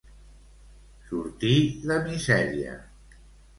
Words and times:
Sortir 1.09 1.59
de 1.93 2.01
misèria. 2.09 2.75